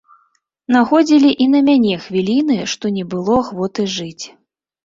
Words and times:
Находзілі 0.75 1.29
і 1.45 1.47
на 1.53 1.59
мяне 1.67 1.93
хвіліны, 2.05 2.57
што 2.73 2.93
не 2.97 3.03
было 3.15 3.37
ахвоты 3.43 3.87
жыць. 3.99 4.25